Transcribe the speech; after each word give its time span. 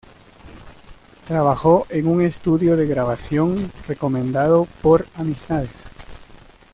Trabajó 1.25 1.85
en 1.91 2.07
un 2.07 2.23
estudio 2.23 2.75
de 2.75 2.87
grabación 2.87 3.71
recomendado 3.87 4.67
por 4.81 5.05
amistades. 5.13 5.91